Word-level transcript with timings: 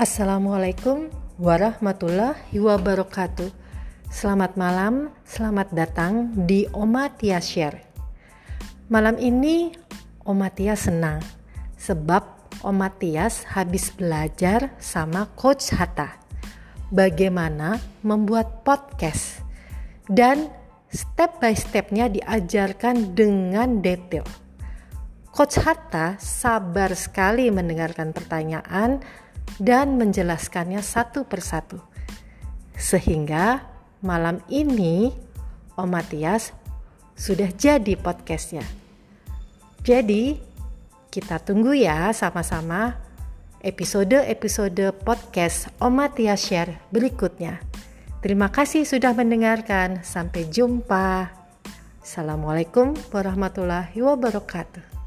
Assalamualaikum 0.00 1.12
warahmatullahi 1.36 2.56
wabarakatuh. 2.56 3.52
Selamat 4.08 4.56
malam, 4.56 5.12
selamat 5.28 5.76
datang 5.76 6.32
di 6.48 6.64
Oma 6.72 7.12
Tia 7.12 7.36
Share. 7.36 7.84
Malam 8.88 9.20
ini 9.20 9.76
Oma 10.24 10.48
Tia 10.56 10.72
senang 10.72 11.20
sebab 11.76 12.24
Oma 12.64 12.88
Tias 12.96 13.44
habis 13.52 13.92
belajar 13.92 14.72
sama 14.80 15.28
Coach 15.36 15.68
Hatta 15.76 16.16
bagaimana 16.88 17.76
membuat 18.00 18.64
podcast 18.64 19.44
dan 20.08 20.48
step 20.88 21.44
by 21.44 21.52
stepnya 21.52 22.08
diajarkan 22.08 23.12
dengan 23.12 23.84
detail. 23.84 24.24
Coach 25.28 25.60
Hatta 25.60 26.16
sabar 26.16 26.88
sekali 26.96 27.52
mendengarkan 27.52 28.16
pertanyaan 28.16 29.04
dan 29.58 29.98
menjelaskannya 29.98 30.84
satu 30.84 31.26
persatu. 31.26 31.80
Sehingga 32.76 33.64
malam 34.04 34.44
ini 34.46 35.10
Om 35.74 35.88
Matias 35.88 36.52
sudah 37.16 37.48
jadi 37.52 37.96
podcastnya. 37.96 38.64
Jadi 39.80 40.36
kita 41.10 41.40
tunggu 41.42 41.74
ya 41.74 42.12
sama-sama 42.14 42.96
episode-episode 43.60 44.96
podcast 45.04 45.68
Om 45.80 45.92
Matias 45.92 46.46
Share 46.48 46.80
berikutnya. 46.92 47.60
Terima 48.20 48.52
kasih 48.52 48.84
sudah 48.84 49.16
mendengarkan. 49.16 50.04
Sampai 50.04 50.48
jumpa. 50.48 51.32
Assalamualaikum 52.00 52.96
warahmatullahi 53.12 53.96
wabarakatuh. 54.00 54.99